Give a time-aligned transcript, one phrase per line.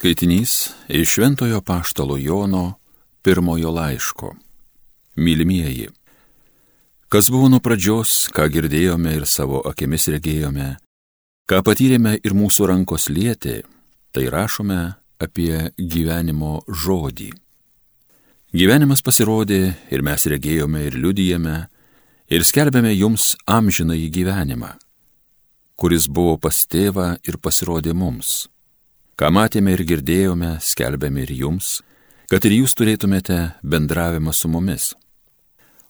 [0.00, 2.74] Skaitinys iš Šventojo Paštalo Jono
[3.22, 4.34] pirmojo laiško.
[5.16, 5.88] Mylimieji,
[7.08, 10.68] kas buvo nuo pradžios, ką girdėjome ir savo akimis regėjome,
[11.44, 13.58] ką patyrėme ir mūsų rankos lietė,
[14.16, 14.78] tai rašome
[15.20, 17.28] apie gyvenimo žodį.
[18.56, 19.58] Gyvenimas pasirodė
[19.92, 21.58] ir mes regėjome ir liudijame
[22.32, 24.72] ir skelbėme jums amžinai gyvenimą,
[25.76, 28.48] kuris buvo pas tėvą ir pasirodė mums
[29.20, 31.82] Ką matėme ir girdėjome, skelbėme ir jums,
[32.32, 34.94] kad ir jūs turėtumėte bendravimą su mumis.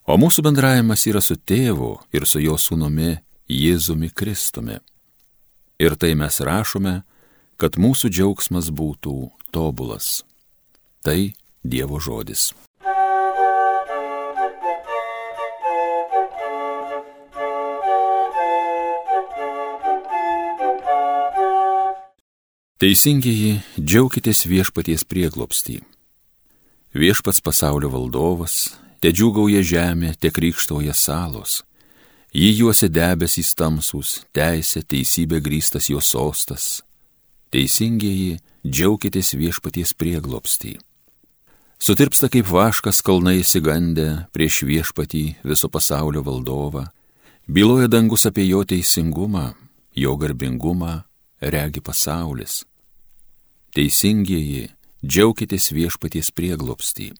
[0.02, 4.80] O mūsų bendravimas yra su tėvu ir su jo sūnumi Jėzumi Kristumi.
[5.78, 6.96] Ir tai mes rašome,
[7.54, 9.14] kad mūsų džiaugsmas būtų
[9.54, 10.24] tobulas.
[11.06, 11.30] Tai
[11.62, 12.50] Dievo žodis.
[22.80, 25.82] Teisingieji, džiaukitės viešpaties prieglopstį.
[26.96, 28.70] Viešpats pasaulio valdovas,
[29.04, 31.58] te džiūgauja žemė, te krikštauja salos.
[32.32, 36.80] Jį juose debesys tamsus, teisė, teisybė grįstas jo sostas.
[37.52, 40.78] Teisingieji, džiaukitės viešpaties prieglopstį.
[41.76, 46.86] Sutirpsta kaip vaškas kalnai įsigandę prieš viešpatį viso pasaulio valdovą,
[47.44, 49.50] byloja dangus apie jo teisingumą,
[49.92, 51.02] jo garbingumą,
[51.44, 52.62] regi pasaulis
[53.70, 54.72] Teisingieji,
[55.06, 57.12] džiaukitės viešpaties prieglopstį.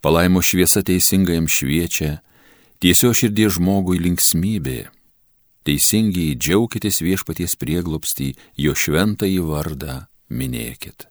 [0.00, 2.22] Palaimo šviesa teisingajam šviečia,
[2.80, 4.88] tiesio širdie žmogui linksmybė.
[5.68, 10.00] Teisingieji, džiaukitės viešpaties prieglopstį, jo šventąjį vardą
[10.32, 11.06] minėkit.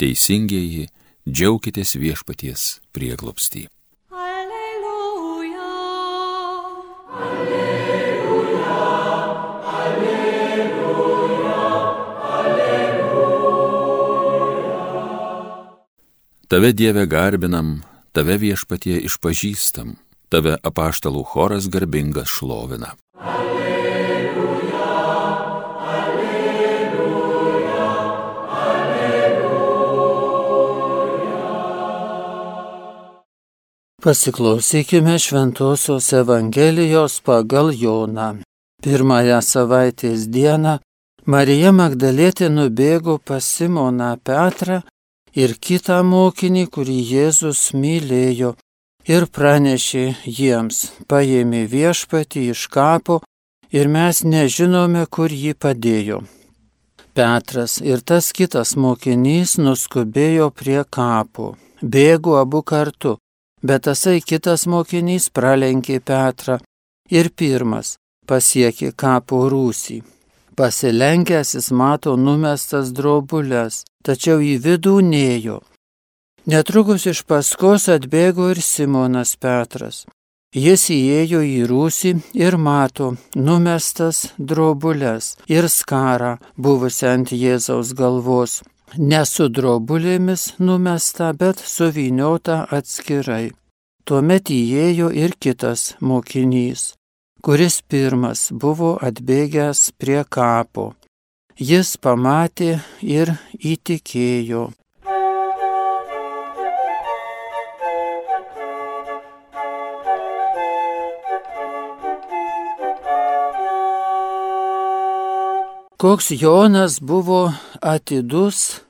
[0.00, 0.88] Teisingieji,
[1.28, 3.66] džiaukitės viešpaties prieglopstį.
[16.48, 17.82] Tave Dieve garbinam,
[18.14, 19.96] tave viešpatie išpažįstam,
[20.30, 22.94] tave apaštalų choras garbingas šlovina.
[23.18, 24.86] Alleluja,
[25.90, 27.88] alleluja,
[28.62, 29.66] alleluja.
[34.06, 38.46] Pasiklausykime Šventojios Evangelijos pagal Joną.
[38.86, 40.78] Pirmąją savaitės dieną
[41.26, 44.86] Marija Magdalėtė nubėgo pas Simoną Petrą
[45.36, 48.54] ir kitą mokinį, kurį Jėzus mylėjo,
[49.06, 50.78] ir pranešė jiems,
[51.10, 53.20] paėmė viešpatį iš kapo
[53.70, 56.22] ir mes nežinome, kur jį padėjo.
[57.16, 63.16] Petras ir tas kitas mokinys nuskubėjo prie kapo, bėgo abu kartu,
[63.62, 66.58] bet tasai kitas mokinys pralenkė Petrą
[67.08, 67.96] ir pirmas
[68.28, 70.02] pasiekė kapo rūsį.
[70.56, 75.58] Pasilenkęs jis mato numestas drobulės, tačiau į vidų nejo.
[76.48, 80.06] Netrukus iš paskos atbėgo ir Simonas Petras.
[80.56, 88.62] Jis įėjo į rūsį ir mato numestas drobulės ir skarą buvusią ant Jėzaus galvos.
[88.96, 93.50] Ne su drobulėmis numesta, bet suviniota atskirai.
[94.08, 96.94] Tuomet įėjo ir kitas mokinys
[97.44, 100.94] kuris pirmas buvo atbėgęs prie kapo.
[101.56, 104.66] Jis pamatė ir įtikėjo.
[115.96, 118.82] Koks Jonas buvo atidus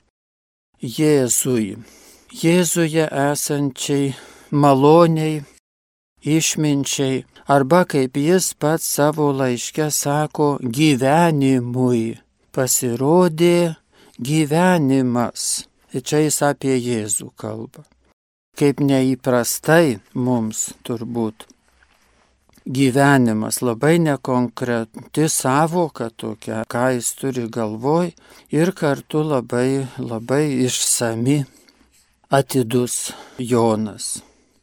[0.83, 1.77] Jėzui,
[2.35, 4.09] Jėzuje esančiai
[4.51, 5.45] maloniai,
[6.27, 12.19] išminčiai, arba kaip jis pats savo laiške sako, gyvenimui
[12.55, 13.77] pasirodė
[14.19, 15.67] gyvenimas.
[15.95, 17.87] Ir čia jis apie Jėzų kalba.
[18.57, 21.47] Kaip neįprastai mums turbūt.
[22.67, 28.11] Gyvenimas labai nekonkreti savoka tokia, ką jis turi galvoj
[28.51, 31.45] ir kartu labai, labai išsami
[32.35, 34.17] atidus Jonas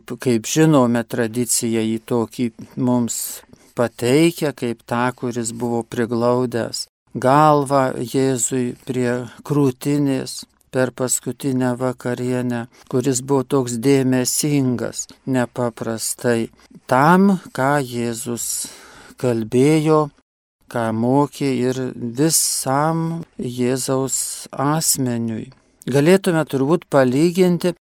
[0.05, 3.43] kaip žinome, tradicija į tokį mums
[3.77, 13.43] pateikia kaip tą, kuris buvo priglaudęs galvą Jėzui prie krūtinės per paskutinę vakarienę, kuris buvo
[13.43, 16.49] toks dėmesingas nepaprastai
[16.89, 18.47] tam, ką Jėzus
[19.21, 20.09] kalbėjo,
[20.73, 25.51] ką mokė ir visam Jėzaus asmeniui.
[25.85, 27.75] Galėtume turbūt palyginti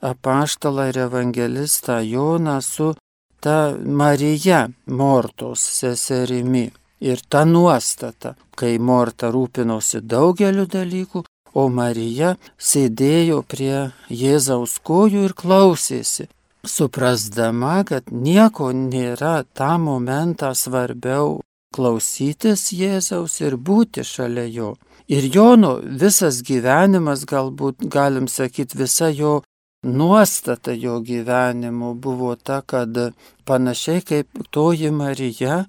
[0.00, 2.94] apaštalą ir evangelistą Joną su
[3.40, 6.70] ta Marija, Mortos seserimi.
[7.00, 11.22] Ir ta nuostata, kai Morta rūpinosi daugeliu dalykų,
[11.60, 16.28] o Marija sėdėjo prie Jėzaus kojų ir klausėsi,
[16.64, 21.40] suprasdama, kad nieko nėra tą momentą svarbiau
[21.76, 24.70] klausytis Jėzaus ir būti šalia jo.
[25.06, 29.42] Ir Jono visas gyvenimas, galbūt galim sakyti, visa jo
[29.86, 32.98] nuostata jo gyvenimo buvo ta, kad
[33.44, 35.64] panašiai kaip toji Marija,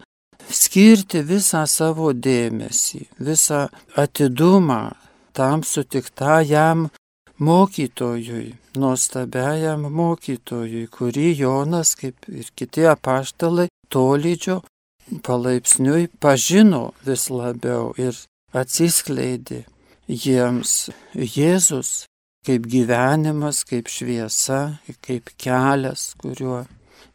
[0.50, 4.82] skirti visą savo dėmesį, visą atidumą
[5.38, 6.88] tam sutiktajam
[7.38, 14.62] mokytojui, nuostabiajam mokytojui, kurį Jonas, kaip ir kiti apaštalai, tolydžio
[15.24, 18.18] palaipsniui pažino vis labiau ir
[18.58, 19.64] atsiskleidė
[20.08, 20.90] jiems.
[21.14, 22.08] Jėzus
[22.46, 26.66] kaip gyvenimas, kaip šviesa, kaip kelias, kuriuo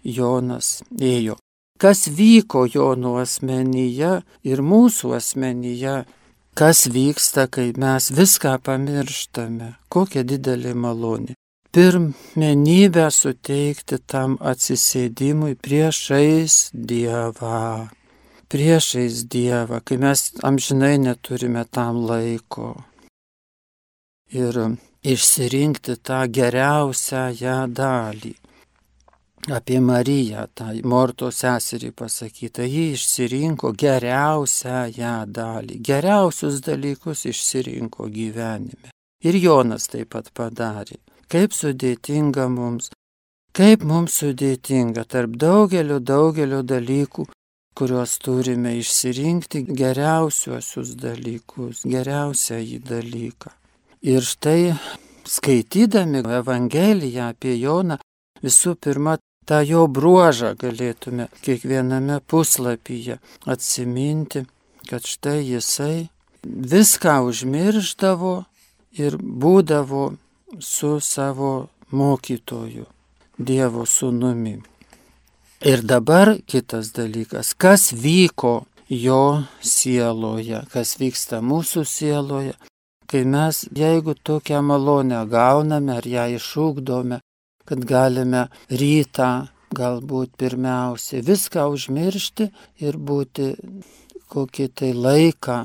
[0.04, 1.38] Jonas ėjo.
[1.82, 4.12] Kas vyko Jono asmenyje
[4.46, 6.02] ir mūsų asmenyje,
[6.58, 11.34] kas vyksta, kai mes viską pamirštame, kokia didelė malonė.
[11.72, 17.88] Pirmenybę suteikti tam atsisėdimui priešais Dievą
[18.52, 22.84] priešais Dievą, kai mes amžinai neturime tam laiko.
[24.42, 24.58] Ir
[25.04, 28.32] išsirinkti tą geriausią ją dalį.
[29.50, 38.94] Apie Mariją, tą Morto seserį pasakyta, ji išsirinko geriausią ją dalį, geriausius dalykus išsirinko gyvenime.
[39.26, 41.00] Ir Jonas taip pat padarė.
[41.32, 42.90] Kaip sudėtinga mums,
[43.56, 47.26] kaip mums sudėtinga tarp daugelio, daugelio dalykų
[47.74, 53.50] kuriuos turime išsirinkti geriausiuosius dalykus, geriausią į dalyką.
[54.02, 54.74] Ir štai
[55.24, 58.00] skaitydami Evangeliją apie Joną,
[58.42, 64.42] visų pirma, tą jo bruožą galėtume kiekviename puslapyje atsiminti,
[64.90, 66.08] kad štai jisai
[66.42, 68.34] viską užmirždavo
[68.98, 70.04] ir būdavo
[70.58, 71.52] su savo
[71.90, 72.86] mokytoju,
[73.38, 74.58] Dievo sūnumi.
[75.62, 82.54] Ir dabar kitas dalykas, kas vyko jo sieloje, kas vyksta mūsų sieloje,
[83.12, 87.20] kai mes, jeigu tokią malonę gauname ar ją išūkdome,
[87.68, 88.46] kad galime
[88.82, 89.30] rytą
[89.76, 92.48] galbūt pirmiausiai viską užmiršti
[92.86, 93.52] ir būti
[94.32, 95.58] kokį tai laiką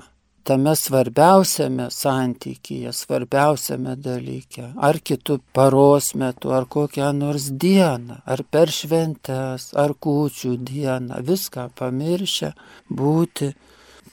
[0.48, 8.72] tame svarbiausiame santykyje, svarbiausiame dalyke, ar kitų paros metu, ar kokią nors dieną, ar per
[8.72, 12.54] šventes, ar kūčių dieną, viską pamiršę
[13.02, 13.52] būti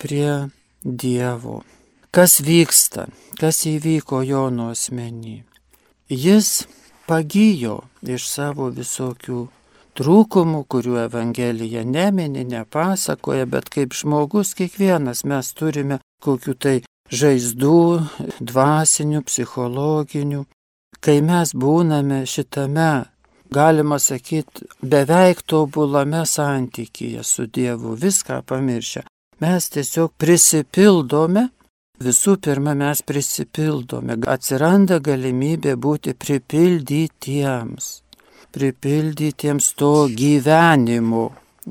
[0.02, 0.34] prie
[0.84, 1.62] Dievo.
[2.14, 3.08] Kas vyksta,
[3.40, 5.40] kas įvyko Jono asmenį?
[6.06, 6.50] Jis
[7.10, 9.38] pagyjo iš savo visokių
[9.98, 16.76] trūkumų, kurių Evangelija nemini, nepasakoja, bet kaip žmogus kiekvienas mes turime kokių tai
[17.10, 17.80] žaizdų,
[18.38, 20.44] dvasinių, psichologinių.
[21.02, 22.92] Kai mes būname šitame,
[23.50, 29.02] galima sakyti, beveik tobulame santykyje su Dievu, viską pamiršę,
[29.42, 31.48] mes tiesiog prisipildome
[32.02, 37.90] Visų pirma, mes prisipildome, atsiranda galimybė būti pripildytiems,
[38.50, 41.28] pripildytiems to gyvenimu,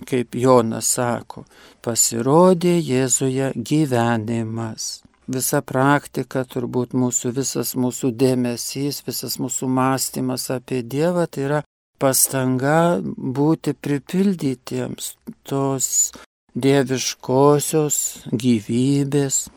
[0.08, 1.44] kaip Jonas sako,
[1.84, 5.02] pasirodė Jėzuje gyvenimas.
[5.28, 11.60] Visa praktika, turbūt mūsų visas mūsų dėmesys, visas mūsų mąstymas apie Dievą, tai yra
[12.00, 15.14] pastanga būti pripildytiems
[15.48, 16.12] tos
[16.56, 18.00] dieviškosios
[18.32, 19.48] gyvybės,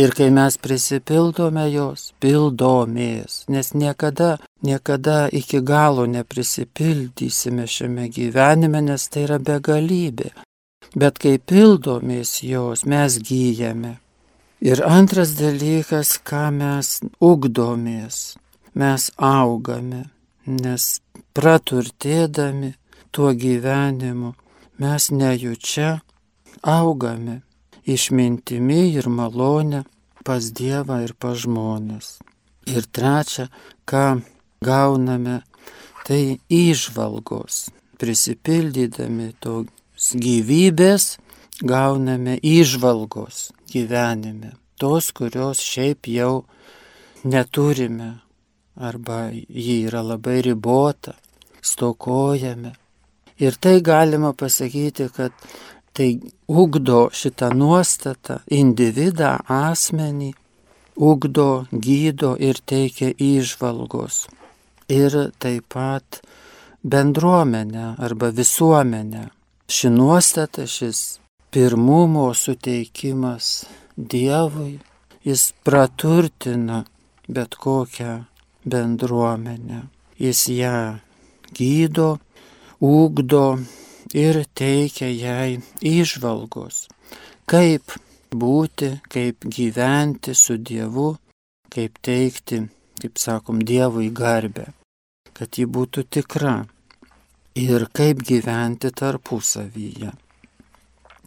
[0.00, 9.04] Ir kai mes prisipildome jos, pildomės, nes niekada, niekada iki galo neprisipildysime šiame gyvenime, nes
[9.12, 10.30] tai yra begalybė.
[10.96, 13.98] Bet kai pildomės jos, mes gyjame.
[14.64, 18.38] Ir antras dalykas, ką mes ugdomės,
[18.72, 20.06] mes augame,
[20.46, 21.02] nes
[21.36, 22.74] praturtėdami
[23.12, 24.32] tuo gyvenimu
[24.80, 25.98] mes nejučia
[26.62, 27.42] augame
[27.86, 29.84] išmintimi ir malonė
[30.24, 32.18] pas Dievą ir pas žmonės.
[32.70, 33.48] Ir trečia,
[33.84, 34.22] ką
[34.62, 35.42] gauname,
[36.06, 37.70] tai išvalgos.
[37.98, 41.16] Prisipildydami tos gyvybės,
[41.62, 44.54] gauname išvalgos gyvenime.
[44.78, 46.44] Tos, kurios šiaip jau
[47.24, 48.18] neturime
[48.76, 51.14] arba ji yra labai ribota,
[51.62, 52.72] stokojame.
[53.42, 55.32] Ir tai galima pasakyti, kad
[55.92, 60.30] Tai ugdo šitą nuostatą individą, asmenį,
[60.96, 64.26] ugdo, gydo ir teikia įžvalgos.
[64.88, 66.22] Ir taip pat
[66.84, 69.28] bendruomenę arba visuomenę.
[69.68, 71.20] Ši nuostata, šis
[71.52, 73.64] pirmumo suteikimas
[73.96, 74.80] Dievui,
[75.24, 76.84] jis praturtina
[77.28, 78.24] bet kokią
[78.64, 79.82] bendruomenę.
[80.18, 80.98] Jis ją
[81.52, 82.18] gydo,
[82.80, 83.44] ūkdo
[84.14, 86.86] ir teikia jai išvalgos,
[87.48, 87.94] kaip
[88.32, 91.14] būti, kaip gyventi su Dievu,
[91.72, 92.62] kaip teikti,
[93.00, 94.68] kaip sakom, Dievui garbę,
[95.32, 96.62] kad ji būtų tikra.
[97.52, 100.08] Ir kaip gyventi tarpusavyje,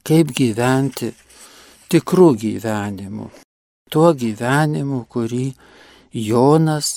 [0.01, 1.11] kaip gyventi
[1.93, 3.27] tikrų gyvenimų,
[3.93, 5.51] tuo gyvenimu, kurį
[6.17, 6.95] Jonas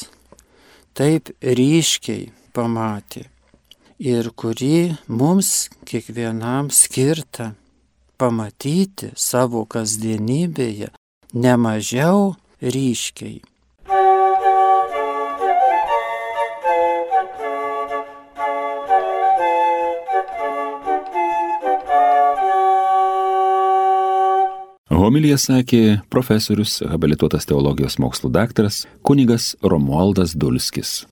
[0.97, 3.26] taip ryškiai pamatė
[3.98, 7.52] ir kurį mums kiekvienam skirta
[8.18, 10.90] pamatyti savo kasdienybėje
[11.34, 13.38] nemažiau ryškiai.
[24.98, 31.06] Homilija sakė profesorius, habilituotas teologijos mokslų daktaras kunigas Romualdas Dulskis.